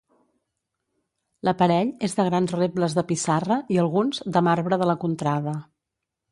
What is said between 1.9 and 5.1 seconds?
és de grans rebles de pissarra i, alguns, de marbre de la